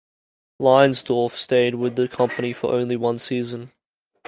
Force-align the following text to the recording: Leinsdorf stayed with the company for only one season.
Leinsdorf 0.59 1.35
stayed 1.35 1.75
with 1.75 1.95
the 1.95 2.07
company 2.07 2.53
for 2.53 2.73
only 2.73 2.95
one 2.95 3.19
season. 3.19 3.71